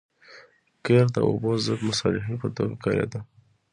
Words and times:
قیر 0.85 1.05
د 1.15 1.17
اوبو 1.27 1.51
ضد 1.65 1.79
مصالحې 1.89 2.35
په 2.41 2.47
توګه 2.55 2.75
کارېده 2.83 3.19